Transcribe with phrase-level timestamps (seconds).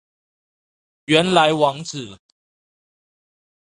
[1.05, 2.17] 原來網址